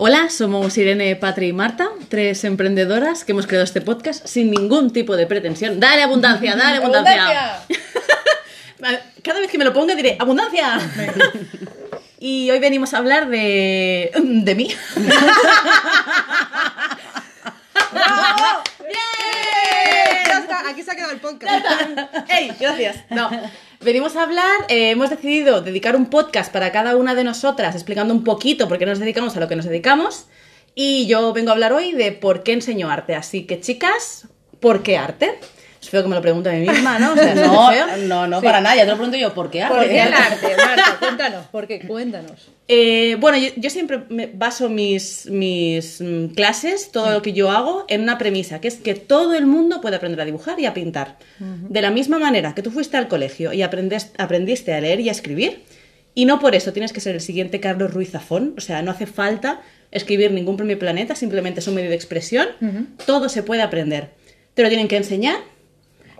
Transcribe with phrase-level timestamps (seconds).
[0.00, 4.92] Hola, somos Irene, Patri y Marta, tres emprendedoras que hemos creado este podcast sin ningún
[4.92, 5.80] tipo de pretensión.
[5.80, 7.58] ¡Dale abundancia, dale abundancia!
[9.24, 10.78] Cada vez que me lo ponga diré ¡abundancia!
[12.20, 14.12] Y hoy venimos a hablar de...
[14.16, 14.72] de mí.
[17.92, 18.62] ¡Bravo!
[20.24, 21.64] Ya aquí se ha quedado el podcast.
[22.28, 22.52] ¡Ey!
[22.58, 23.04] Gracias.
[23.10, 23.30] No.
[23.80, 28.12] Venimos a hablar, eh, hemos decidido dedicar un podcast para cada una de nosotras, explicando
[28.12, 30.26] un poquito por qué nos dedicamos a lo que nos dedicamos.
[30.74, 33.14] Y yo vengo a hablar hoy de por qué enseño arte.
[33.14, 34.28] Así que, chicas,
[34.60, 35.38] ¿por qué arte?
[35.80, 37.12] Es feo que me lo pregunte a mí misma, ¿no?
[37.12, 37.70] O sea, No,
[38.08, 38.74] no, no, para nada.
[38.76, 39.76] Ya te lo pregunto yo, ¿por qué arte?
[39.78, 40.96] ¿Por qué el arte, Marta?
[40.98, 41.80] Cuéntanos, ¿por qué?
[41.86, 42.48] Cuéntanos.
[42.66, 47.50] Eh, bueno, yo, yo siempre me baso mis, mis mm, clases, todo lo que yo
[47.50, 50.66] hago, en una premisa, que es que todo el mundo puede aprender a dibujar y
[50.66, 51.16] a pintar.
[51.38, 55.08] De la misma manera que tú fuiste al colegio y aprendes- aprendiste a leer y
[55.08, 55.62] a escribir,
[56.14, 58.90] y no por eso tienes que ser el siguiente Carlos Ruiz Zafón, o sea, no
[58.90, 59.60] hace falta
[59.92, 62.48] escribir ningún premio planeta, simplemente es un medio de expresión,
[63.06, 64.10] todo se puede aprender.
[64.54, 65.36] Te lo tienen que enseñar.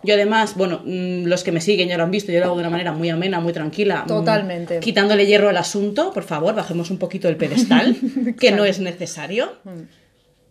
[0.02, 2.54] Yo además, bueno, mm, los que me siguen ya lo han visto, yo lo hago
[2.56, 4.02] de una manera muy amena, muy tranquila.
[4.04, 4.80] mm, Totalmente.
[4.80, 7.96] quitándole hierro al asunto, por favor, bajemos un poquito el pedestal,
[8.40, 9.52] que no es necesario.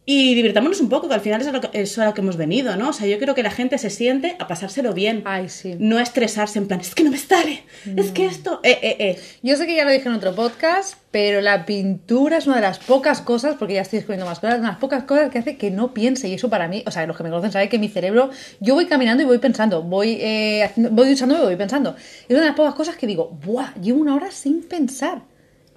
[0.09, 2.21] Y divirtámonos un poco, que al final es a, lo que, es a lo que
[2.21, 2.91] hemos venido, ¿no?
[2.91, 5.21] O sea, yo creo que la gente se siente a pasárselo bien.
[5.25, 5.75] Ay, sí.
[5.79, 9.19] No estresarse en plan, es que no me sale, es que esto, eh, eh, eh.
[9.43, 12.61] Yo sé que ya lo dije en otro podcast, pero la pintura es una de
[12.61, 15.39] las pocas cosas, porque ya estoy descubriendo más cosas, una de las pocas cosas que
[15.39, 16.29] hace que no piense.
[16.29, 18.29] Y eso para mí, o sea, los que me conocen saben que mi cerebro,
[18.61, 21.97] yo voy caminando y voy pensando, voy, eh, voy duchando y voy pensando.
[21.97, 23.73] Es una de las pocas cosas que digo, ¡buah!
[23.81, 25.23] Llevo una hora sin pensar.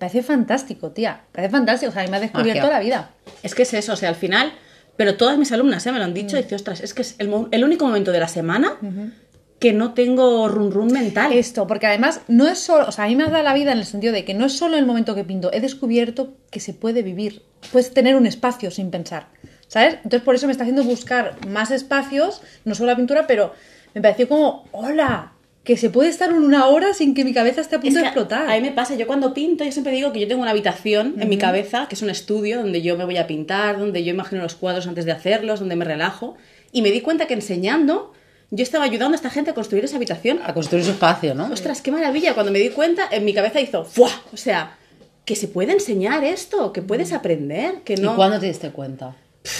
[0.00, 1.20] Parece fantástico, tía.
[1.30, 1.90] Parece fantástico.
[1.90, 2.72] O sea, a mí me ha descubierto Magia.
[2.72, 3.10] la vida.
[3.42, 4.50] Es que es eso, o sea, al final,
[4.96, 5.92] pero todas mis alumnas ¿eh?
[5.92, 8.26] me lo han dicho, y dice, ostras, es que es el único momento de la
[8.26, 8.78] semana
[9.58, 11.34] que no tengo run run mental.
[11.34, 13.72] Esto, porque además no es solo, o sea, a mí me ha dado la vida
[13.72, 16.60] en el sentido de que no es solo el momento que pinto, he descubierto que
[16.60, 19.26] se puede vivir, puedes tener un espacio sin pensar,
[19.68, 19.96] ¿sabes?
[19.96, 23.52] Entonces por eso me está haciendo buscar más espacios, no solo la pintura, pero
[23.92, 25.34] me pareció como, hola,
[25.70, 28.04] que se puede estar una hora sin que mi cabeza esté a Es punto de
[28.04, 28.50] explotar.
[28.50, 31.14] A mí me pasa, yo cuando pinto, yo siempre digo que yo tengo una habitación
[31.20, 34.10] en mi cabeza, que es un estudio donde yo me voy a pintar, donde yo
[34.10, 36.34] imagino los cuadros antes de hacerlos, donde me relajo.
[36.72, 38.12] Y me di cuenta que enseñando,
[38.50, 40.40] yo estaba ayudando a esta gente a construir esa habitación.
[40.44, 41.48] A construir su espacio, ¿no?
[41.52, 42.34] Ostras, qué maravilla.
[42.34, 44.10] Cuando me di cuenta, en mi cabeza hizo ¡fua!
[44.32, 44.76] O sea,
[45.24, 48.14] que se puede enseñar esto, que puedes aprender, que no.
[48.14, 49.14] ¿Y cuándo te diste cuenta?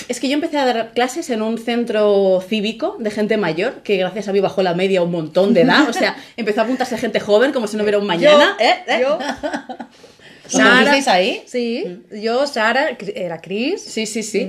[0.09, 3.97] Es que yo empecé a dar clases en un centro cívico de gente mayor, que
[3.97, 5.89] gracias a mí bajó la media un montón de edad.
[5.89, 8.57] O sea, empezó a apuntarse gente joven como si no hubiera un mañana.
[8.59, 8.75] Yo, ¿eh?
[8.87, 8.99] ¿eh?
[9.01, 9.19] yo,
[10.47, 11.43] ¿Os conocisteis ahí?
[11.47, 13.83] Sí, yo, Sara, era Chris.
[13.83, 14.49] Sí, sí, sí.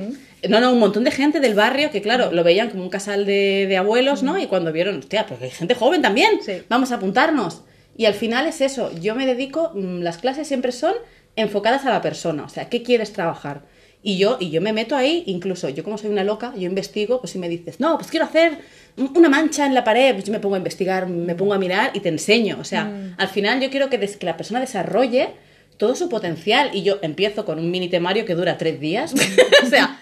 [0.49, 3.25] No, no, un montón de gente del barrio que, claro, lo veían como un casal
[3.25, 4.39] de, de abuelos, ¿no?
[4.39, 6.63] Y cuando vieron, hostia, pues hay gente joven también, Sí.
[6.67, 7.61] vamos a apuntarnos.
[7.95, 10.95] Y al final es eso, yo me dedico, mm, las clases siempre son
[11.35, 13.61] enfocadas a la persona, o sea, ¿qué quieres trabajar?
[14.03, 17.19] Y yo, y yo me meto ahí, incluso yo como soy una loca, yo investigo,
[17.21, 18.57] pues si me dices, no, pues quiero hacer
[18.97, 21.59] un- una mancha en la pared, pues yo me pongo a investigar, me pongo a
[21.59, 22.57] mirar y te enseño.
[22.59, 25.29] O sea, al final yo quiero que, que la persona desarrolle
[25.77, 26.71] todo su potencial.
[26.73, 29.13] Y yo empiezo con un mini temario que dura tres días.
[29.63, 29.99] o sea,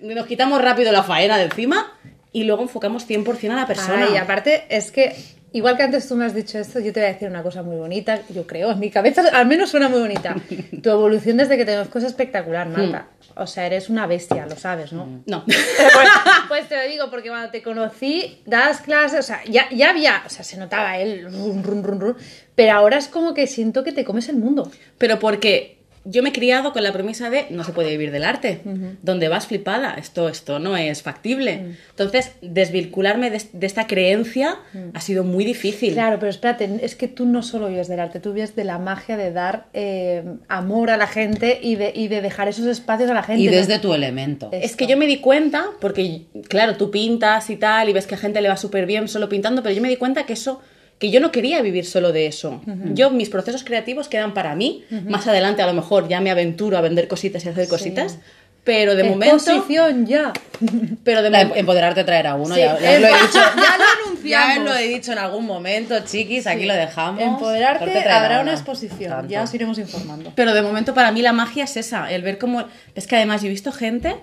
[0.00, 1.92] nos quitamos rápido la faena de encima
[2.32, 4.06] y luego enfocamos 100% a la persona.
[4.14, 5.14] y aparte es que,
[5.52, 7.62] igual que antes tú me has dicho esto, yo te voy a decir una cosa
[7.62, 10.36] muy bonita, yo creo, en mi cabeza al menos suena muy bonita.
[10.82, 13.08] Tu evolución desde que te conozco es espectacular, Marta.
[13.36, 15.22] O sea, eres una bestia, lo sabes, ¿no?
[15.26, 15.44] No.
[15.46, 16.08] pues,
[16.48, 20.22] pues te lo digo, porque cuando te conocí, das clases, o sea, ya, ya había,
[20.26, 22.16] o sea, se notaba el run, run, run, run,
[22.54, 24.70] pero ahora es como que siento que te comes el mundo.
[24.98, 28.24] Pero porque yo me he criado con la premisa de no se puede vivir del
[28.24, 28.62] arte.
[29.02, 31.76] Donde vas flipada, esto, esto no es factible.
[31.90, 34.58] Entonces, desvincularme de, de esta creencia
[34.94, 35.92] ha sido muy difícil.
[35.92, 38.78] Claro, pero espérate, es que tú no solo vives del arte, tú vives de la
[38.78, 43.10] magia de dar eh, amor a la gente y de, y de dejar esos espacios
[43.10, 43.42] a la gente.
[43.42, 43.52] Y ¿no?
[43.52, 44.48] desde tu elemento.
[44.52, 48.14] Es que yo me di cuenta, porque claro, tú pintas y tal, y ves que
[48.14, 50.60] a gente le va súper bien solo pintando, pero yo me di cuenta que eso,
[51.00, 52.60] que yo no quería vivir solo de eso.
[52.94, 54.84] Yo, mis procesos creativos quedan para mí.
[55.08, 58.18] Más adelante, a lo mejor, ya me aventuro a vender cositas y hacer cositas.
[58.62, 59.36] Pero de momento.
[59.36, 60.34] Exposición, ya.
[61.04, 61.58] Pero de La- momento.
[61.58, 63.32] empoderarte traer a uno, Sí, ya, ya lo he dicho.
[63.32, 64.58] ya lo Ya anunciamos.
[64.58, 67.22] os lo he dicho en algún momento, chiquis, aquí lo dejamos.
[67.22, 69.28] Empoderarte habrá una exposición, Tanto.
[69.32, 70.32] ya os iremos informando.
[70.36, 72.64] Pero de momento para mí la magia es esa, el ver cómo...
[72.94, 74.16] Es que además yo he visto gente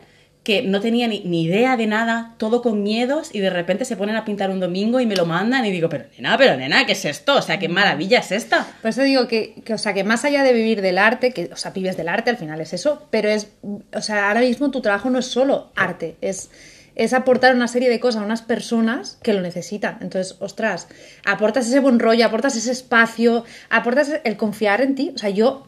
[0.48, 3.98] que no tenía ni, ni idea de nada, todo con miedos, y de repente se
[3.98, 6.86] ponen a pintar un domingo y me lo mandan y digo, pero nena, pero nena,
[6.86, 7.36] ¿qué es esto?
[7.36, 8.66] O sea, qué maravilla es esta.
[8.82, 11.50] Por eso digo que, que, o sea, que más allá de vivir del arte, que,
[11.52, 13.50] o sea, vives del arte, al final es eso, pero es,
[13.94, 16.50] o sea, ahora mismo tu trabajo no es solo arte, es,
[16.96, 19.98] es aportar una serie de cosas a unas personas que lo necesitan.
[20.00, 20.88] Entonces, ostras,
[21.26, 25.12] aportas ese buen rollo, aportas ese espacio, aportas el confiar en ti.
[25.14, 25.68] O sea, yo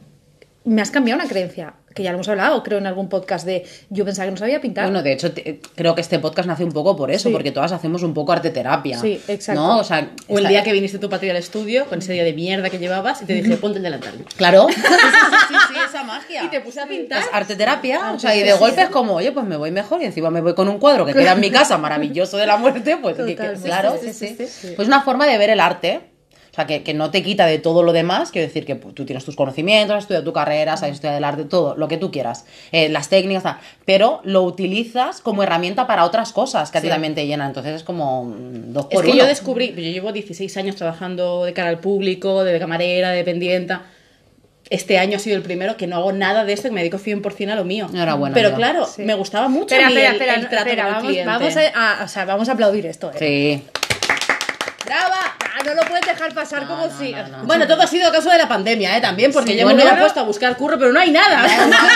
[0.69, 3.65] me has cambiado una creencia, que ya lo hemos hablado, creo, en algún podcast de
[3.89, 4.85] yo pensaba que no sabía pintar.
[4.85, 7.33] Bueno, de hecho, te- creo que este podcast nace un poco por eso, Sí.
[7.33, 8.99] porque todas hacemos un poco arte terapia.
[8.99, 9.59] Sí, exacto.
[9.59, 9.79] ¿no?
[9.79, 12.23] O sea, O el día que viniste tú para ti al estudio, con ese día
[12.23, 14.13] de mierda que llevabas, y te dije, ponte el delantal.
[14.37, 14.67] Claro.
[14.69, 16.43] Sí, sí, sí, esa magia.
[16.43, 17.21] Y te puse a pintar.
[17.21, 19.71] Es arte terapia, o Arte sea, y de golpe es como, oye, pues me voy
[19.71, 22.45] mejor y encima me voy con un cuadro que queda en mi casa maravilloso de
[22.45, 24.73] la muerte, pues que- que- claro, Sí, sí, sí, sí, sí, sí.
[24.75, 26.01] Pues una forma de ver el arte,
[26.51, 28.95] o sea, que, que no te quita de todo lo demás, quiero decir que pues,
[28.95, 31.97] tú tienes tus conocimientos, has estudiado tu carrera, sabes estudiar el arte, todo, lo que
[31.97, 36.77] tú quieras, eh, las técnicas, tal, pero lo utilizas como herramienta para otras cosas que
[36.79, 36.91] a ti Sí.
[36.91, 39.19] también te llenan, entonces es como mm, dos Es por que uno.
[39.19, 43.83] yo descubrí, yo llevo 16 años trabajando de cara al público, de camarera, de dependienta.
[44.71, 46.97] Este año ha sido el primero que no hago nada de esto, que me dedico
[46.99, 47.87] 100% a lo mío.
[47.91, 48.57] Enhorabuena, Pero amiga.
[48.71, 49.01] claro, Sí.
[49.03, 51.09] me gustaba mucho espera, a mí espera, el- espera, el, trato espera, con el vamos,
[51.09, 51.27] cliente.
[51.31, 53.11] vamos a, a- o sea, vamos a aplaudir esto.
[53.15, 53.15] ¿eh?
[53.17, 53.63] Sí.
[54.85, 55.38] ¡Brava!
[55.59, 57.11] Ah, no lo puedes dejar pasar como no, si.
[57.11, 57.43] no, no.
[57.43, 59.01] Bueno, todo ha sido a causa de la pandemia, ¿eh?
[59.01, 61.45] También, porque Sí, yo bueno, me hubiera puesto a buscar curro, pero no hay nada.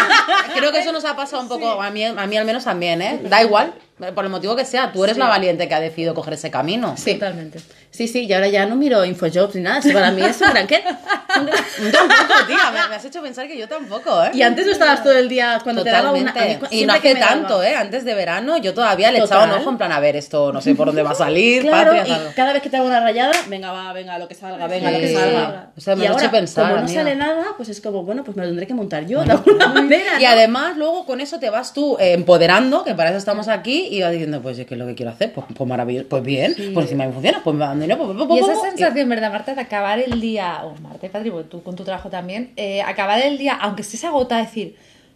[0.55, 3.01] Creo que eso nos ha pasado un poco, a, mí, a mí al menos también,
[3.01, 3.21] ¿eh?
[3.23, 3.73] Da igual,
[4.13, 6.95] por el motivo que sea, tú eres la valiente que ha decidido coger ese camino.
[6.97, 7.13] Sí.
[7.13, 7.59] Totalmente.
[7.93, 10.49] Sí, sí, y ahora ya no miro Infojobs ni nada, eso para mí es un
[10.49, 10.83] gran qué.
[11.33, 14.31] Tampoco, tía, me, me has hecho pensar que yo tampoco, ¿eh?
[14.33, 16.31] Y antes no estabas todo el día cuando Totalmente.
[16.31, 16.69] te daba una...
[16.69, 17.75] mí y no hace daba- tanto, ¿eh?
[17.75, 19.37] Antes de verano yo todavía le Total.
[19.43, 21.61] echaba un ojo en plan a ver esto, no sé por dónde va a salir,
[21.63, 24.35] Claro, patria, y cada vez que te hago una rayada, venga, va, venga, lo que
[24.35, 25.15] salga, venga, lo que Sí.
[25.15, 25.67] salga.
[25.77, 27.01] O sea, me y lo ahora, hecho pensar, como no amiga.
[27.03, 29.67] sale nada, pues es como, bueno, pues me lo tendré que montar yo de alguna
[29.67, 30.29] manera, Y ¿no?
[30.29, 34.01] además luego con eso te vas tú eh, empoderando, que para eso estamos aquí, y
[34.01, 36.55] vas diciendo, pues es que es lo que quiero hacer, pues, pues maravilloso, pues bien,
[36.73, 39.31] pues encima me funciona, pues me dinero, pues, pues, Y pues, esa pues, sensación, ¿verdad,
[39.31, 39.53] Marta?
[39.55, 42.81] De acabar el día, o Marta y Patri, porque tú con tu trabajo también, eh,
[42.81, 44.75] acabar el día, aunque estés agotada, decir,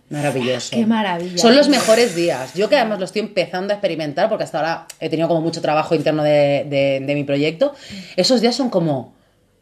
[0.10, 0.69] Maravilloso.
[0.74, 1.38] Qué maravilla.
[1.38, 2.54] Son los mejores días.
[2.54, 5.62] Yo que además lo estoy empezando a experimentar porque hasta ahora he tenido como mucho
[5.62, 7.74] trabajo interno de, de- de mi proyecto.
[8.16, 9.17] Esos días son como...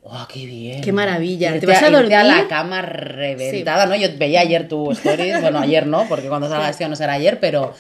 [0.08, 0.82] ¡Oh, qué bien!
[0.82, 1.48] Qué maravilla.
[1.50, 2.38] Irte Te vas a irte a dormir.
[2.44, 3.96] la cama reventada, ¿no?
[3.96, 7.40] Yo veía ayer tu stories, bueno, ayer no, porque cuando salga esto no será ayer,
[7.40, 7.74] pero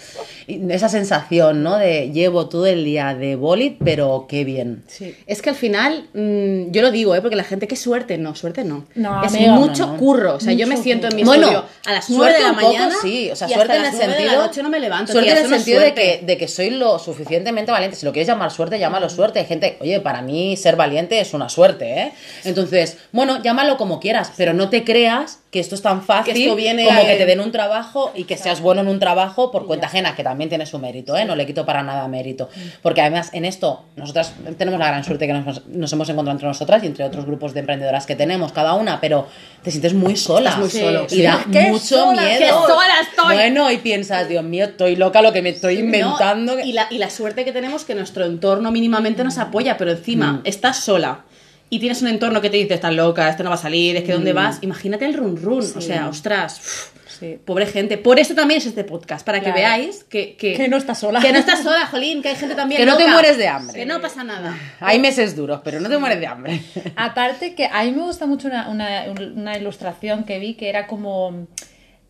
[0.47, 1.77] esa sensación, ¿no?
[1.77, 4.83] De llevo todo el día de bolit, pero qué bien.
[4.87, 5.15] sí.
[5.27, 7.21] Es que al final, mm, yo lo digo, ¿eh?
[7.21, 8.85] porque la gente, qué suerte, no, suerte no.
[8.95, 9.99] No, es amiga, mucho no, no.
[9.99, 10.35] curro.
[10.35, 12.55] O sea, yo me siento en mi Bueno, estudio a las 9 de la un
[12.55, 12.95] poco, mañana.
[13.03, 14.31] sí, o sea, y suerte hasta en el las 9 sentido.
[14.31, 15.11] de la noche no me levanto.
[15.11, 17.95] Suerte tía, en el sentido de que, de que soy lo suficientemente valiente.
[17.97, 19.37] Si lo quieres llamar suerte, llámalo suerte.
[19.39, 22.11] Hay gente, oye, para mí ser valiente es una suerte, ¿eh?
[22.43, 26.43] Entonces, bueno, llámalo como quieras, pero no te creas que esto es tan fácil Que
[26.43, 28.99] esto viene como a- que te den un trabajo y que seas bueno en un
[28.99, 31.23] trabajo por cuenta ajena, que también tiene su mérito, ¿eh?
[31.23, 32.49] No le quito para nada mérito.
[32.81, 36.47] Porque además, en esto, nosotras tenemos la gran suerte que nos, nos hemos encontrado entre
[36.49, 39.27] nosotras y entre otros grupos de emprendedoras que tenemos, cada una, pero
[39.63, 40.49] te sientes muy sola.
[40.49, 41.21] Estás muy solo, Y sí.
[41.21, 42.39] da ¡Qué mucho sola, miedo.
[42.39, 43.35] qué sola estoy!
[43.35, 46.55] Bueno, y piensas, Dios mío, estoy loca lo que me estoy inventando.
[46.55, 49.91] No, y, la, y la suerte que tenemos que nuestro entorno mínimamente nos apoya, pero
[49.91, 50.41] encima Mm.
[50.43, 51.21] estás sola
[51.69, 54.03] y tienes un entorno que te dice, estás loca, esto no va a salir, es
[54.03, 54.15] que Mm.
[54.15, 54.59] dónde vas.
[54.61, 56.59] Imagínate el run run, o sea, ostras.
[56.59, 57.39] uf, Sí.
[57.45, 57.97] Pobre gente.
[57.97, 61.21] Por eso también es este podcast, para que veáis que, que, Que no estás sola.
[61.21, 62.77] Que no estás sola, Jolín, que hay gente también.
[62.81, 63.73] Que no te mueres de hambre.
[63.79, 64.53] Que no pasa nada.
[64.81, 66.61] Hay meses duros, pero no te mueres de hambre.
[66.97, 70.87] Aparte que a mí me gusta mucho una, una- una ilustración que vi que era
[70.87, 71.47] como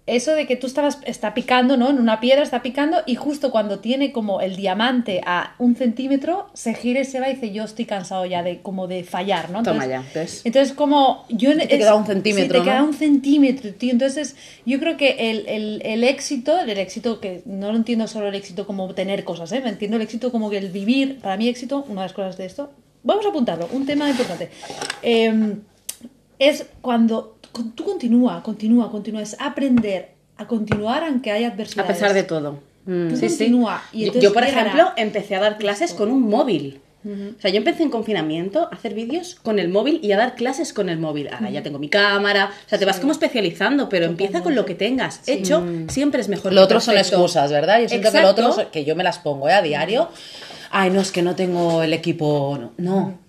[0.07, 1.89] eso de que tú estabas, está picando, ¿no?
[1.89, 6.47] En una piedra está picando y justo cuando tiene como el diamante a un centímetro,
[6.53, 9.49] se gira y se va y dice, yo estoy cansado ya de como de fallar,
[9.49, 9.63] ¿no?
[9.63, 10.41] Toma ya, ¿ves?
[10.45, 11.57] Entonces como yo...
[11.57, 12.63] te queda un centímetro, Sí, te ¿no?
[12.65, 13.91] queda un centímetro, tío.
[13.91, 18.27] Entonces yo creo que el, el- el éxito, el éxito que no lo entiendo solo
[18.27, 19.62] el éxito como tener cosas, ¿eh?
[19.63, 22.38] Me entiendo el éxito como que el vivir, para mí éxito, una de las cosas
[22.38, 22.69] de esto,
[23.01, 24.50] vamos a apuntarlo, un tema importante.
[25.01, 25.55] Eh,
[26.38, 31.91] es cuando con- tú continúa, continúa, continúa, es aprender a continuar aunque haya A adversidades.
[31.93, 32.59] pesar de todo.
[32.85, 33.38] Tú Sí, sí.
[33.38, 36.81] continúa, y Yo- entonces yo, por ejemplo, empecé a dar clases con un móvil.
[37.07, 40.33] O sea, yo empecé en confinamiento a hacer vídeos con el móvil y a dar
[40.33, 41.27] clases con el móvil.
[41.31, 42.50] Ahora ya tengo mi cámara.
[42.65, 45.21] O sea, te vas como especializando, pero empieza con lo que tengas.
[45.27, 46.51] Hecho, siempre es mejor.
[46.51, 47.79] Lo que otro son excusas, ¿verdad?
[47.79, 49.53] Yo siento que lo otro, que yo me las pongo ¿eh?
[49.53, 50.09] a diario.
[50.71, 52.57] Ay, no, es que no tengo el equipo.
[52.59, 52.71] No.
[52.77, 53.25] no.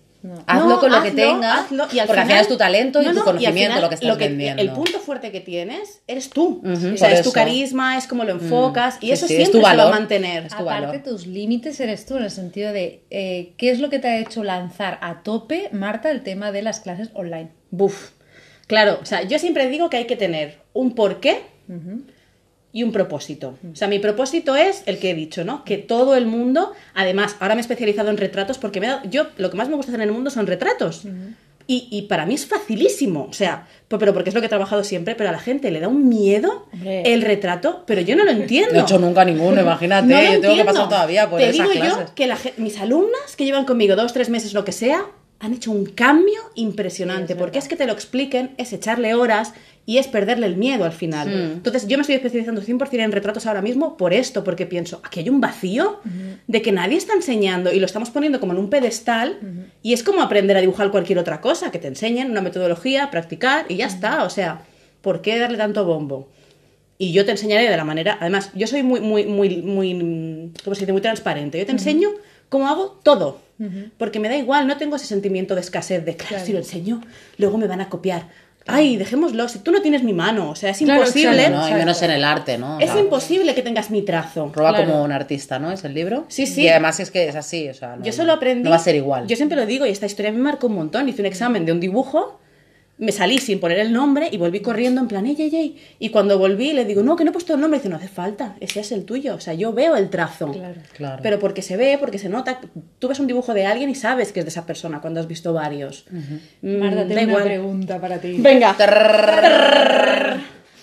[0.47, 1.61] Hazlo No, con lo que tengas.
[1.66, 3.95] hazlo, y al porque al final es tu talento y tu conocimiento final lo que
[3.97, 4.62] estás que- vendiendo.
[4.62, 6.62] El punto fuerte que tienes eres tú.
[6.64, 9.66] O sea, es tu carisma, es como lo enfocas y eso sí, es siempre tu
[9.66, 10.49] se va a mantener.
[10.49, 11.02] Tu Aparte, valor.
[11.02, 14.18] tus límites eres tú, en el sentido de eh, qué es lo que te ha
[14.18, 17.50] hecho lanzar a tope, Marta, el tema de las clases online.
[17.71, 18.11] Buf.
[18.66, 21.42] Claro, o sea, yo siempre digo que hay que tener un porqué
[22.76, 23.54] y un propósito.
[23.73, 25.64] O sea, mi propósito es el que he dicho, ¿no?
[25.64, 29.09] Que todo el mundo, además, ahora me he especializado en retratos porque me he dado-
[29.09, 31.04] yo lo que más me gusta hacer en el mundo son retratos.
[31.68, 34.85] Y, y para mí es facilísimo, o sea, pero porque es lo que he trabajado
[34.85, 37.02] siempre, pero a la gente le da un miedo Hombre.
[37.12, 38.73] el retrato, pero yo no lo entiendo.
[38.75, 40.06] No he hecho nunca ninguno, imagínate.
[40.06, 40.73] No lo yo tengo que entiendo.
[40.73, 42.06] pasar todavía por Te esas digo clases.
[42.09, 45.06] yo que la mis alumnas que llevan conmigo dos, tres meses, lo que sea,
[45.38, 49.52] han hecho un cambio impresionante, porque es que te lo expliquen, es echarle horas
[49.85, 51.33] y es perderle el miedo al final.
[51.33, 55.21] Entonces yo me estoy especializando 100% en retratos ahora mismo por esto, porque pienso, aquí
[55.21, 56.00] hay un vacío
[56.47, 59.38] de que nadie está enseñando y lo estamos poniendo como en un pedestal
[59.83, 63.66] y es como aprender a dibujar cualquier otra cosa, que te enseñen una metodología, practicar
[63.69, 64.25] y ya está.
[64.25, 64.62] O sea,
[65.02, 66.28] ¿por qué darle tanto bombo?
[66.99, 70.75] Y yo te enseñaré de la manera, además, yo soy muy, muy, muy, muy, ¿cómo
[70.75, 70.93] se dice?
[70.93, 71.59] Muy transparente.
[71.59, 72.09] Yo te enseño
[72.49, 73.38] cómo hago todo.
[73.97, 77.00] Porque me da igual, no tengo ese sentimiento de escasez de, claro, si lo enseño,
[77.38, 78.29] luego me van a copiar.
[78.69, 81.37] Ay, dejémoslo, si tú no tienes mi mano, o sea, es Claro, imposible.
[81.45, 81.69] exacto, ¿no?
[81.69, 82.76] Y menos en el arte, ¿no?
[82.76, 84.50] O Es sea, imposible que tengas mi trazo.
[84.53, 84.91] Roba Claro.
[84.91, 85.71] como un artista, ¿no?
[85.71, 86.25] Es el libro.
[86.29, 86.62] Sí, sí.
[86.62, 88.65] Y además es que es así, o sea, no, Yo solo aprendí.
[88.65, 89.26] No va a ser igual.
[89.29, 91.09] Yo siempre lo digo y esta historia me marcó un montón.
[91.09, 92.41] Hice un examen de un dibujo,
[92.99, 95.83] me salí sin poner el nombre y volví corriendo en plan, ey, ey, ey.
[95.99, 97.76] Y cuando volví le digo, no, que no he puesto el nombre.
[97.76, 99.35] Y dice, no hace falta, ese es el tuyo.
[99.35, 100.50] O sea, yo veo el trazo.
[100.53, 100.81] Claro.
[100.95, 101.21] Claro.
[101.23, 102.61] Pero porque se ve, porque se nota.
[102.99, 105.29] Tú ves un dibujo de alguien y sabes que es de esa persona cuando has
[105.29, 106.07] visto varios.
[106.62, 107.43] Mm, Marta, tengo una igual.
[107.45, 108.37] pregunta para ti.
[108.38, 108.75] Venga.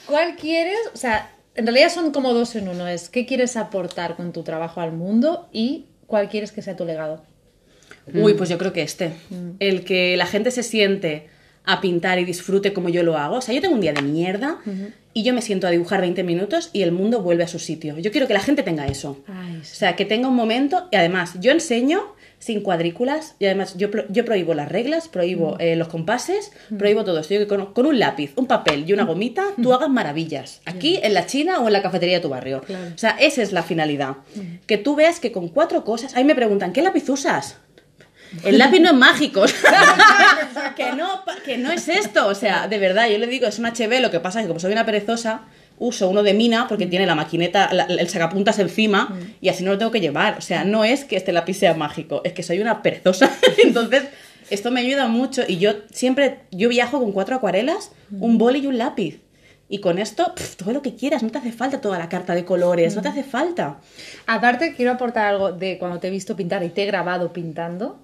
[0.06, 0.78] ¿Cuál quieres?
[0.94, 2.88] O sea, en realidad son como dos en uno.
[2.88, 6.86] Es qué quieres aportar con tu trabajo al mundo y cuál quieres que sea tu
[6.86, 7.24] legado.
[8.14, 9.14] Uy, pues yo creo que este.
[9.60, 11.30] El que la gente se siente
[11.66, 13.38] a pintar y disfrute como yo lo hago.
[13.38, 14.58] O sea, yo tengo un día de mierda
[15.14, 17.98] y yo me siento a dibujar 20 minutos y el mundo vuelve a su sitio.
[18.00, 19.20] Yo quiero que la gente tenga eso.
[19.28, 22.02] Ay, O sea, que tenga un momento y además yo enseño
[22.40, 27.06] sin cuadrículas y además yo, pro- yo prohíbo las reglas, prohíbo eh, los compases, prohíbo
[27.06, 27.34] todo esto.
[27.36, 30.60] Yo que con, con un lápiz, un papel y una gomita tú hagas maravillas.
[30.66, 32.60] Aquí, en la China o en la cafetería de tu barrio.
[32.62, 32.88] Claro.
[32.94, 34.18] O sea, esa es la finalidad.
[34.68, 36.16] Que tú veas que con cuatro cosas...
[36.18, 37.60] Ahí me preguntan, ¿qué lápiz usas?
[38.44, 39.44] El lápiz no es mágico.
[40.76, 42.28] que, no, pa- que no es esto.
[42.28, 44.02] O sea, de verdad, yo le digo, es un HB.
[44.02, 45.42] Lo que pasa es que como soy una perezosa,
[45.78, 49.72] uso uno de mina porque tiene la maquineta, la- el sacapuntas encima y así no
[49.72, 50.38] lo tengo que llevar.
[50.38, 53.30] O sea, no es que este lápiz sea mágico, es que soy una perezosa.
[53.64, 54.04] Entonces,
[54.50, 55.44] esto me ayuda mucho.
[55.48, 59.20] Y yo siempre, yo viajo con cuatro acuarelas, un boli y un lápiz.
[59.70, 62.36] Y con esto, pf, todo lo que quieras, no te hace falta toda la carta
[62.36, 63.78] de colores, no te hace falta.
[64.28, 68.03] Aparte, quiero aportar algo de cuando te he visto pintar y te he grabado pintando.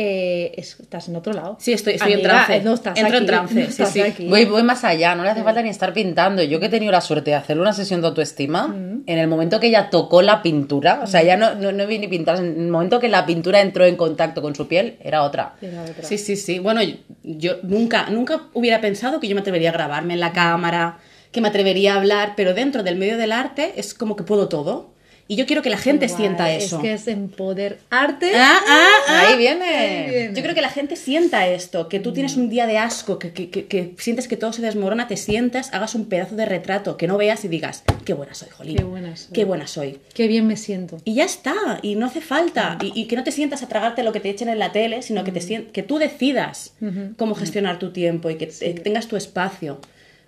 [0.00, 1.56] Eh, es- estás en otro lado.
[1.58, 2.60] Sí, estoy, estoy en trance.
[2.62, 4.00] No estás Entro en trance, no sí, estás sí.
[4.00, 4.28] aquí.
[4.28, 6.40] Voy, voy más allá, no le hace falta ni estar pintando.
[6.44, 8.72] Yo que he tenido la suerte de hacerle una sesión de autoestima,
[9.06, 11.98] en el momento que ella tocó la pintura, o sea, ya no, no, no vi
[11.98, 15.22] ni pintar, en el momento que la pintura entró en contacto con su piel, era
[15.24, 15.54] otra.
[15.60, 16.04] Era otra.
[16.04, 16.60] Sí, sí, sí.
[16.60, 20.32] Bueno, yo, yo nunca, nunca hubiera pensado que yo me atrevería a grabarme en la
[20.32, 20.98] cámara,
[21.32, 24.48] que me atrevería a hablar, pero dentro del medio del arte es como que puedo
[24.48, 24.96] todo.
[25.30, 26.76] Y yo quiero que la gente Guay, sienta eso.
[26.76, 28.32] Es que es empoderarte.
[28.34, 29.20] Ah, ah, ah.
[29.28, 29.64] Ahí viene.
[29.64, 30.34] Ahí viene.
[30.34, 33.32] Yo creo que la gente sienta esto, que tú tienes un día de asco, que,
[33.32, 36.96] que- que- que sientes que todo se desmorona, te sientas, hagas un pedazo de retrato,
[36.96, 38.76] que no veas y digas, qué buena soy, Jolín.
[38.76, 39.32] Qué buena soy".
[39.34, 39.98] Qué buena soy.
[40.14, 40.96] Qué bien me siento.
[41.04, 42.78] Y ya está, y no hace falta.
[42.80, 45.02] Y, y que no te sientas a tragarte lo que te echen en la tele,
[45.02, 46.72] sino que, te sien- que tú decidas
[47.18, 49.78] cómo gestionar tu tiempo y que te- tengas tu espacio.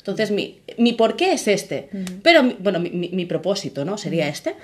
[0.00, 1.88] Entonces, mi, mi por qué es este.
[2.22, 3.96] Pero, bueno, mi, mi- mi propósito, ¿no?
[3.98, 4.54] Sería este.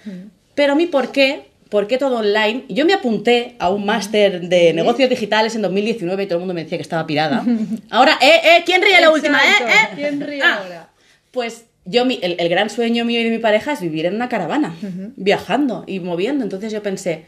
[0.54, 2.64] Pero mi por qué, por qué todo online.
[2.68, 6.54] Yo me apunté a un máster de negocios digitales en 2019 y todo el mundo
[6.54, 7.44] me decía que estaba pirada.
[7.90, 8.62] Ahora, ¿eh, eh?
[8.64, 9.88] ¿Quién ríe la última, eh, eh?
[9.96, 10.90] ¿Quién ríe Ah, ahora?
[11.32, 14.14] Pues yo, mi- el, el gran sueño mío y de mi pareja es vivir en
[14.14, 14.74] una caravana,
[15.16, 16.44] viajando y moviendo.
[16.44, 17.24] Entonces yo pensé,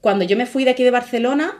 [0.00, 1.54] cuando yo me fui de aquí de Barcelona,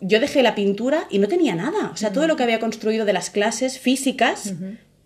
[0.00, 1.90] yo dejé la pintura y no tenía nada.
[1.92, 4.54] O sea, todo lo que había construido de las clases físicas,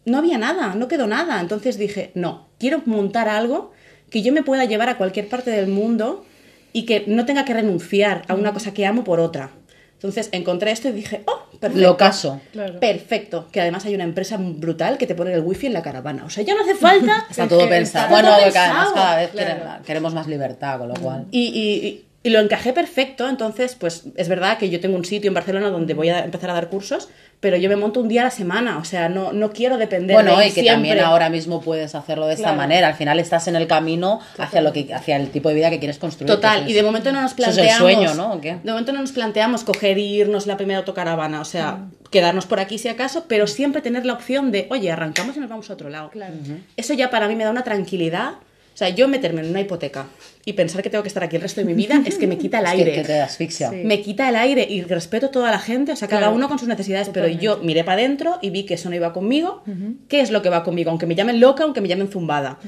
[0.05, 1.41] no había nada, no quedó nada.
[1.41, 3.73] Entonces dije, no, quiero montar algo
[4.11, 6.25] que yo me pueda llevar a cualquier parte del mundo
[6.73, 9.51] y que no tenga que renunciar a una cosa que amo por otra.
[9.95, 11.81] Entonces encontré esto y dije, oh, perfecto.
[11.89, 12.41] Lo caso.
[12.53, 12.79] Claro.
[12.79, 16.25] Perfecto, que además hay una empresa brutal que te pone el wifi en la caravana.
[16.25, 17.27] O sea, ya no hace falta.
[17.29, 18.05] Está todo pensado.
[18.07, 19.83] está Bueno, todo porque además pensado, cada vez claro.
[19.85, 21.27] queremos más libertad, con lo cual.
[21.33, 25.29] Y, y- y- lo encajé perfecto, entonces, pues es verdad que yo tengo un sitio
[25.29, 27.09] en Barcelona donde voy a empezar a dar cursos,
[27.41, 30.15] pero yo me monto un día a la semana, o sea, no, no quiero depender
[30.15, 30.73] Bueno, de y que siempre.
[30.73, 32.89] también ahora mismo puedes hacerlo de esta manera.
[32.89, 35.79] Al final estás en el camino hacia lo que hacia el tipo de vida que
[35.79, 36.29] quieres construir.
[36.33, 37.79] Total, y de momento no nos eso es el planteamos.
[37.79, 38.37] sueño, ¿no?
[38.39, 41.93] De momento no nos planteamos coger e irnos la primera autocaravana, o sea, Mm.
[42.11, 45.49] quedarnos por aquí si acaso, pero siempre tener la opción de, oye, arrancamos y nos
[45.49, 46.11] vamos a otro lado.
[46.11, 46.35] Claro.
[46.77, 48.33] Eso ya para mí me da una tranquilidad.
[48.79, 50.07] O sea, yo meterme en una hipoteca
[50.45, 52.39] y pensar que tengo que estar aquí el resto de mi vida es que me
[52.39, 52.93] quita el Es que- aire.
[52.93, 53.71] que te asfixia.
[53.71, 53.77] Sí.
[53.85, 56.37] Me quita el aire y respeto a toda la gente, o sea, cada Claro.
[56.37, 57.39] uno con sus necesidades, Totalmente.
[57.41, 59.65] pero yo miré para adentro y vi que eso no iba conmigo.
[60.07, 60.91] ¿Qué es lo que va conmigo?
[60.91, 62.61] Aunque me llamen loca, aunque me llamen zumbada.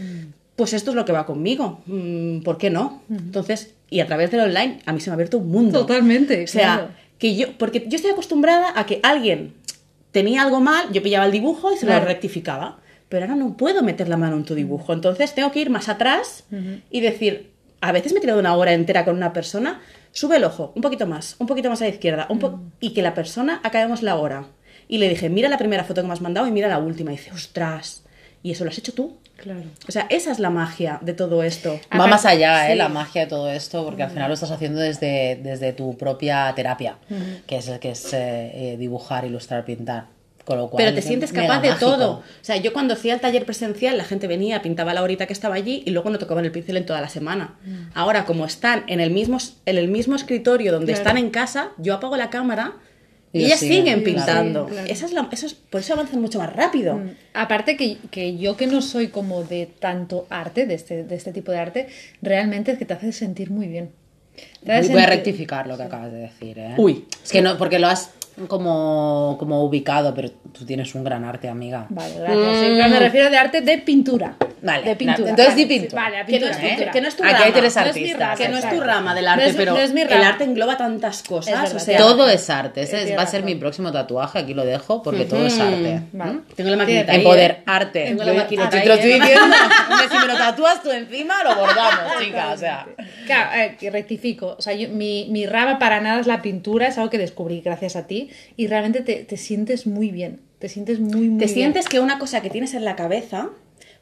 [0.56, 1.80] Pues esto es lo que va conmigo.
[1.86, 3.02] Mm, ¿Por qué no?
[3.08, 5.78] Entonces, y a través del online, a mí se me ha abierto un mundo.
[5.82, 6.42] Totalmente.
[6.42, 6.88] O sea, claro.
[7.18, 9.54] que yo, porque yo estoy acostumbrada a que alguien
[10.10, 12.00] tenía algo mal, yo pillaba el dibujo y se Claro.
[12.02, 12.80] lo rectificaba.
[13.10, 14.94] Pero ahora no puedo meter la mano en tu dibujo.
[14.94, 16.44] Entonces tengo que ir más atrás
[16.90, 17.50] y decir,
[17.82, 20.82] a veces me he tirado una hora entera con una persona sube el ojo, un
[20.82, 24.02] poquito más, un poquito más a la izquierda, un po- y que la persona acabemos
[24.02, 24.46] la hora.
[24.88, 27.12] Y le dije, mira la primera foto que me has mandado y mira la última.
[27.12, 28.02] Y dice, ostras,
[28.42, 29.18] ¿y eso lo has hecho tú?
[29.36, 29.62] Claro.
[29.88, 31.78] O sea, esa es la magia de todo esto.
[31.98, 32.72] Va más allá, ¿eh?
[32.72, 32.78] sí.
[32.78, 36.52] La magia de todo esto, porque al final lo estás haciendo desde, desde tu propia
[36.56, 36.98] terapia,
[37.46, 40.06] que es, que es eh, eh, dibujar, ilustrar, pintar.
[40.50, 41.90] Con lo cual, Pero te sientes capaz de mágico.
[41.92, 42.10] todo.
[42.14, 45.32] O sea, yo cuando hacía el taller presencial, la gente venía, pintaba la horita que
[45.32, 47.54] estaba allí y luego no tocaban el pincel en toda la semana.
[47.94, 50.98] Ahora, como están en el mismo, en el mismo escritorio donde Claro.
[51.02, 52.72] están en casa, yo apago la cámara
[53.32, 54.66] y Y ellas siguen, pintando.
[54.66, 54.88] Sí, claro.
[54.90, 56.96] Esa es la- eso es- por eso avanzan mucho más rápido.
[56.96, 57.10] Mm.
[57.34, 61.32] Aparte que, que yo que no soy como de tanto arte, de este, de este
[61.32, 61.86] tipo de arte,
[62.22, 63.92] realmente es que te hace sentir muy bien.
[64.64, 66.74] Voy a rectificar lo que acabas de decir, ¿eh?
[66.76, 67.04] Uy.
[67.22, 68.10] Es que no, porque lo has
[68.48, 71.86] como, como ubicado, pero tú tienes un gran arte, amiga.
[71.88, 72.58] Vale, gracias.
[72.60, 74.36] Sí, pero me refiero de arte de pintura.
[74.62, 75.30] Vale, de pintura.
[75.30, 76.02] entonces di Vale, pintura.
[76.02, 76.50] Vale, a Que no, pintura.
[76.50, 76.84] es tu, ¿eh?
[76.86, 77.44] que- que no es tu Aquí rama.
[77.46, 78.18] hay tres No artistas.
[78.20, 80.08] rama, que no es tu rama del No arte, es- pero no es mi el
[80.10, 80.28] rama.
[80.28, 81.54] arte engloba tantas cosas.
[81.60, 82.82] verdad, o sea, todo es arte.
[82.82, 84.38] Ese Eh, va a ser mi próximo tatuaje.
[84.40, 86.02] Aquí lo dejo porque todo es arte.
[86.12, 86.40] Vale.
[86.56, 87.62] Tengo la maquinita Empoder ¿eh?
[87.66, 88.04] arte.
[88.04, 89.14] Tengo la maquinita te lo estoy ¿eh?
[89.20, 89.44] diciendo,
[90.10, 92.52] si me lo tatúas tú encima, lo bordamos, chica.
[92.52, 92.86] O sea,
[93.26, 94.56] Claro, eh, que rectifico.
[94.58, 97.60] O sea, yo- mi, mi rama para nada es la pintura, es algo que descubrí
[97.60, 100.40] gracias a ti y realmente te, te sientes muy bien.
[100.58, 101.54] Te sientes muy, muy Te bien.
[101.54, 103.48] sientes que una cosa que tienes en la cabeza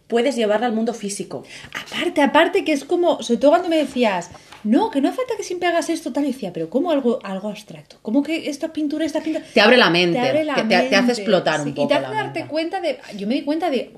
[0.09, 1.45] puedes llevarla al mundo físico.
[1.87, 4.31] Aparte, aparte que es como, sobre todo cuando me decías,
[4.65, 7.21] no, que no hace falta que siempre hagas esto, tal, y decía, pero ¿cómo algo,
[7.23, 7.97] algo abstracto?
[8.03, 9.45] ¿Cómo que esta pintura, esta pintura?
[9.55, 11.89] Te abre la mente, Te abre la que te- te hace explotar un poco Y
[11.89, 12.51] te hace la darte mente.
[12.51, 13.93] cuenta de, yo me di cuenta de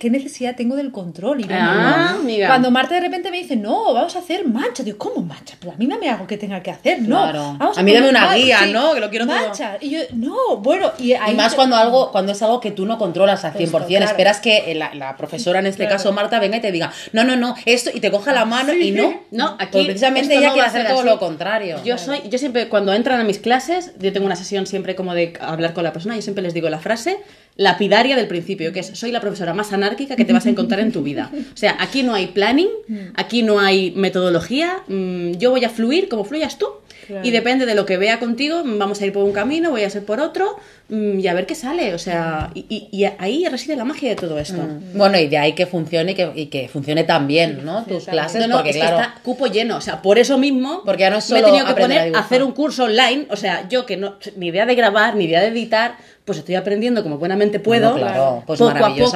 [0.00, 1.42] qué necesidad tengo del control.
[1.42, 2.20] Y Ah, no.
[2.20, 2.46] amiga.
[2.48, 5.54] Cuando Marta de repente me dice, no, vamos a hacer mancha, digo, ¿cómo mancha?
[5.60, 7.20] Pero a mí dame algo que tenga que hacer, no.
[7.22, 7.56] Claro.
[7.58, 8.94] Vamos A mí dame una guía, ¿no?
[8.94, 9.36] Que lo quiero todo.
[9.36, 9.76] mancha.
[9.82, 12.70] Y yo, no, bueno, y ahí Y más te- cuando algo cuando es algo que
[12.70, 13.64] tú no controlas al 100%.
[13.64, 14.04] Esto, claro.
[14.06, 15.96] Esperas que la, la profesora, en este Claro.
[15.98, 18.72] caso Marta, venga y te diga, no, no, no, esto, y te coja la mano
[18.74, 19.22] y no.
[19.30, 21.08] No, aquí Pues precisamente esto ella no quiere hacer todo así.
[21.08, 21.80] lo contrario.
[21.84, 25.14] Yo soy, yo siempre, cuando entran a mis clases, yo tengo una sesión siempre como
[25.14, 27.18] de hablar con la persona, yo siempre les digo la frase
[27.56, 30.80] lapidaria del principio, que es soy la profesora más anárquica que te vas a encontrar
[30.80, 31.30] en tu vida.
[31.54, 32.68] O sea, aquí no hay planning,
[33.14, 36.66] aquí no hay metodología, mm, yo voy a fluir como fluyas tú.
[37.06, 37.26] Claro.
[37.26, 39.84] Y depende de lo que vea contigo, mm, vamos a ir por un camino, voy
[39.84, 40.56] a ser por otro,
[40.88, 41.94] mm, y a ver qué sale.
[41.94, 44.60] O sea, y, ahí reside la magia de todo esto.
[44.94, 47.84] Bueno, y de ahí que funcione y que, y que funcione tan bien, ¿no?
[47.84, 48.12] Tus también.
[48.12, 48.96] clases, No, no, porque es claro.
[48.96, 49.76] que está cupo lleno.
[49.76, 52.16] O sea, por eso mismo Porque ya no es me he tenido que a poner
[52.16, 53.26] a, hacer un curso online.
[53.30, 56.56] O sea, yo que no ni idea de grabar, ni idea de editar, pues estoy
[56.56, 57.92] aprendiendo como buenamente puedo.
[57.92, 59.12] Bueno, claro, pues poco a poco,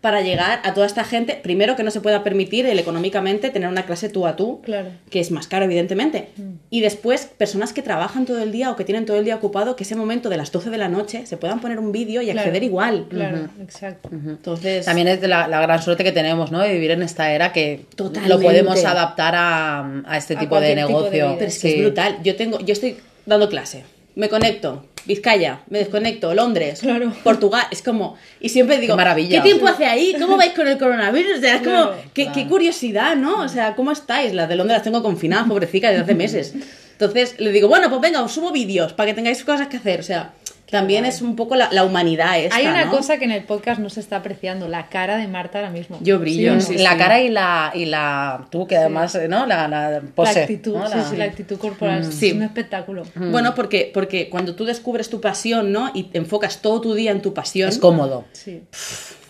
[0.00, 1.38] para llegar a toda esta gente.
[1.40, 4.88] Primero que no se pueda permitir el económicamente tener una clase tú a tú, Claro.
[5.08, 6.30] que es más caro, evidentemente.
[6.68, 7.01] Y después,
[7.38, 9.96] personas que trabajan todo el día o que tienen todo el día ocupado, que ese
[9.96, 12.62] momento de las 12 de la noche se puedan poner un vídeo y Claro, acceder
[12.62, 13.06] igual.
[13.10, 14.08] Claro, exacto.
[14.12, 16.60] Entonces, También es de la, la gran suerte que tenemos, ¿no?
[16.60, 18.28] De vivir en esta era que Totalmente.
[18.34, 21.34] lo podemos adaptar a, a este A tipo de cualquier tipo de negocio.
[21.38, 21.74] Pero es que Sí.
[21.76, 22.18] es brutal.
[22.22, 23.84] Yo tengo, yo estoy dando clase,
[24.14, 27.12] me conecto, Vizcaya, me desconecto, Londres, Claro.
[27.24, 29.38] Portugal, es como, y siempre digo, Qué maravilla.
[29.42, 30.14] ¿qué tiempo hace ahí?
[30.16, 31.38] ¿Cómo vais con el coronavirus?
[31.38, 33.40] O sea, es Claro, como, qué, qué curiosidad, ¿no?
[33.40, 34.32] O sea, ¿cómo estáis?
[34.32, 36.54] Las de Londres las tengo confinadas, pobrecicas, desde hace meses.
[37.04, 40.00] Entonces le digo, bueno, pues venga, os subo vídeos para que tengáis cosas que hacer.
[40.00, 40.32] O sea,
[40.70, 42.92] también es un poco la, la humanidad esta, Hay una ¿no?
[42.92, 45.98] cosa que en el podcast no se está apreciando, la cara de Marta ahora mismo.
[46.00, 48.46] Yo brillo, ¿Sí sí, la cara y la, y la.
[48.50, 49.44] Tú, que además, ¿no?
[49.44, 50.34] La, la pose.
[50.34, 50.88] la actitud, ¿no?
[50.88, 52.10] sí, La- sí, la actitud corporal.
[52.10, 52.28] Sí.
[52.28, 53.02] Es un espectáculo.
[53.16, 55.90] Bueno, porque, porque cuando tú descubres tu pasión, ¿no?
[55.92, 57.68] Y te enfocas todo tu día en tu pasión.
[57.68, 58.24] Es cómodo.
[58.32, 58.62] Sí.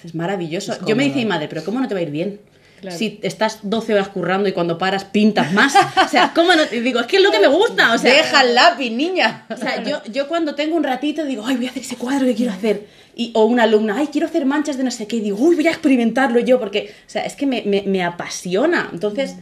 [0.05, 0.73] Es maravilloso.
[0.75, 2.41] Es Yo me dice mi madre, pero ¿cómo no te va a ir bien?
[2.83, 2.99] Claro.
[2.99, 5.73] Si estás 12 horas currando y cuando paras pintas más.
[6.05, 6.62] O sea, ¿cómo no?
[6.73, 7.95] Y digo, es que es lo que me gusta.
[7.95, 9.47] O sea, Deja el lápiz, niña.
[9.49, 12.27] o sea, yo, yo cuando tengo un ratito digo, ay, voy a hacer ese cuadro
[12.27, 12.87] que quiero hacer.
[13.14, 15.16] Y, o una alumna, ay, quiero hacer manchas de no sé qué.
[15.16, 18.03] Y digo, uy, voy a experimentarlo yo porque, o sea, es que me, me, me
[18.03, 18.90] apasiona.
[18.92, 19.37] Entonces,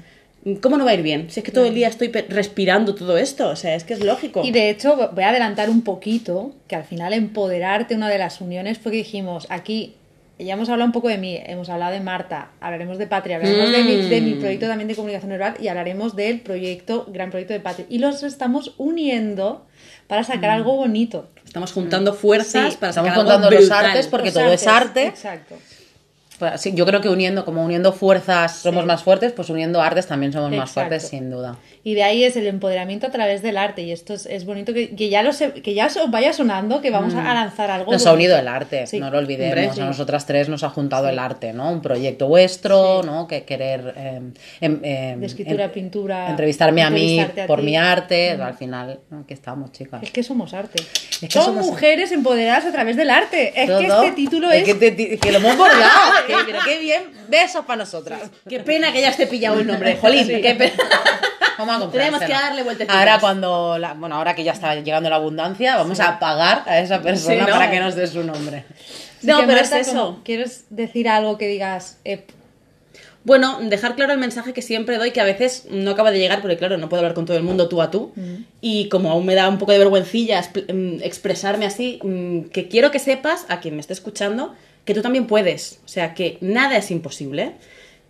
[0.61, 1.31] ¿cómo no va a ir bien?
[1.31, 3.49] Si es que todo el día estoy respirando todo esto.
[3.49, 4.43] O sea, es que es lógico.
[4.45, 8.41] Y de hecho, voy a adelantar un poquito, que al final empoderarte, una de las
[8.41, 9.95] uniones fue que dijimos, aquí,
[10.45, 13.71] ya hemos hablado un poco de mí, hemos hablado de Marta, hablaremos de Patria, hablaremos
[13.71, 17.53] de, mi, de mi proyecto también de comunicación verbal y hablaremos del proyecto, gran proyecto
[17.53, 17.87] de Patria.
[17.89, 19.67] Y los estamos uniendo
[20.07, 21.29] para sacar algo bonito.
[21.45, 24.67] Estamos juntando fuerzas Sí, para estamos sacar algo juntando los artes porque Los todo es
[24.67, 25.07] arte.
[25.07, 25.57] Exacto.
[26.41, 30.09] Pues sí, yo creo que uniendo, como uniendo fuerzas somos más fuertes, pues uniendo artes
[30.09, 31.57] también somos más fuertes, sin duda.
[31.85, 33.83] Y de ahí es el empoderamiento a través del arte.
[33.83, 36.81] Y esto es, es bonito que, que ya lo se- que ya os vaya sonando,
[36.81, 37.91] que vamos a lanzar algo.
[37.91, 37.95] Mm.
[37.95, 38.99] Nos ha unido el arte, Sí.
[38.99, 39.69] no lo olvidemos.
[39.69, 41.71] Hombre, A nosotras tres nos ha juntado el arte, ¿no?
[41.71, 43.29] Un proyecto vuestro, ¿no?
[43.29, 44.21] Que querer eh,
[44.61, 47.63] De escritura, pintura, entrevistarme a mí a por ti.
[47.63, 47.67] Mm.
[47.67, 48.31] mi arte.
[48.33, 50.03] Al final, aquí estamos, chicas.
[50.03, 50.83] Es que somos arte.
[51.21, 53.49] que Son somos- mujeres empoderadas a través del arte.
[53.63, 54.75] Es que este título Es es.
[54.75, 57.03] que, te- que lo hemos bordado, qué, pero qué bien.
[57.29, 58.21] Besos para nosotras.
[58.49, 59.97] Qué pena que ya esté pillado el nombre.
[60.01, 60.73] Jolín, qué pena.
[61.59, 62.19] Vamos a comprársela.
[62.19, 62.97] Tenemos que darle vueltecitas.
[62.97, 66.79] Ahora cuando, la- bueno, ahora que ya está llegando la abundancia, vamos a pagar a
[66.81, 67.47] esa persona Sí, ¿no?
[67.59, 68.65] para que nos dé su nombre.
[69.23, 69.97] No, pero Marta, es eso.
[70.07, 71.99] como, ¿Quieres decir algo que digas?
[72.07, 72.25] eh,
[73.25, 76.41] Bueno, dejar claro el mensaje que siempre doy, que a veces no acaba de llegar,
[76.41, 78.15] porque claro, no puedo hablar con todo el mundo tú a tú.
[78.63, 82.91] Y como aún me da un poco de vergüencilla mm, expresarme así, mm, que quiero
[82.91, 84.55] que sepas, a quien me esté escuchando,
[84.91, 85.79] que tú también puedes.
[85.85, 87.53] O sea, que nada es imposible.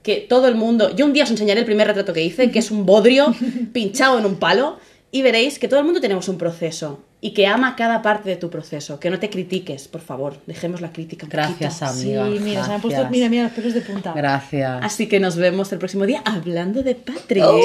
[0.02, 0.96] Que todo el mundo.
[0.96, 3.34] Yo un día os enseñaré el primer retrato que hice, que es un bodrio
[3.74, 4.78] pinchado en un palo,
[5.12, 7.00] y veréis que todo el mundo tenemos un proceso.
[7.20, 8.98] Y que ama cada parte de tu proceso.
[8.98, 10.38] Que no te critiques, por favor.
[10.46, 12.22] Dejemos la crítica un Gracias, poquito.
[12.22, 12.26] amiga.
[12.32, 13.10] sí, mira, se han puesto, gracias.
[13.10, 14.14] mira, mira, los pelos de punta.
[14.14, 14.80] Gracias.
[14.82, 17.40] Así que nos vemos el próximo día hablando de Patri.
[17.40, 17.60] Chao.